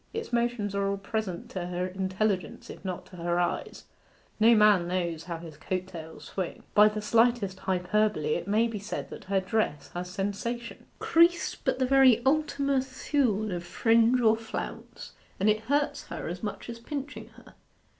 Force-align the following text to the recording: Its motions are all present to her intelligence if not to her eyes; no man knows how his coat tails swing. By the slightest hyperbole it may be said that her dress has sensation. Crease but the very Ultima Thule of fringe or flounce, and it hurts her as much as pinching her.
Its 0.13 0.33
motions 0.33 0.73
are 0.73 0.87
all 0.89 0.97
present 0.97 1.47
to 1.47 1.67
her 1.67 1.85
intelligence 1.85 2.71
if 2.71 2.83
not 2.83 3.05
to 3.05 3.17
her 3.17 3.39
eyes; 3.39 3.83
no 4.39 4.55
man 4.55 4.87
knows 4.87 5.25
how 5.25 5.37
his 5.37 5.57
coat 5.57 5.85
tails 5.85 6.25
swing. 6.25 6.63
By 6.73 6.89
the 6.89 7.03
slightest 7.03 7.59
hyperbole 7.59 8.33
it 8.33 8.47
may 8.47 8.67
be 8.67 8.79
said 8.79 9.11
that 9.11 9.25
her 9.25 9.39
dress 9.39 9.89
has 9.89 10.09
sensation. 10.09 10.87
Crease 10.97 11.53
but 11.53 11.77
the 11.77 11.85
very 11.85 12.25
Ultima 12.25 12.81
Thule 12.81 13.51
of 13.51 13.63
fringe 13.63 14.19
or 14.21 14.35
flounce, 14.35 15.11
and 15.39 15.47
it 15.51 15.59
hurts 15.65 16.05
her 16.07 16.27
as 16.27 16.41
much 16.41 16.67
as 16.67 16.79
pinching 16.79 17.27
her. 17.35 17.53